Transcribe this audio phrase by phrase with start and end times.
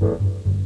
[0.00, 0.59] 嗯。